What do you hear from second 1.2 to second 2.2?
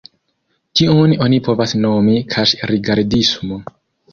oni povas nomi